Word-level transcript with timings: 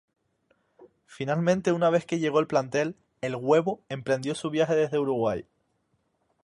Finalmente, 1.05 1.71
una 1.71 1.91
vez 1.91 2.07
que 2.07 2.17
llegó 2.17 2.39
el 2.39 2.47
plantel, 2.47 2.95
el 3.21 3.35
"Huevo" 3.35 3.83
emprendió 3.87 4.33
su 4.33 4.49
viaje 4.49 4.73
desde 4.73 4.97
Uruguay. 4.97 5.45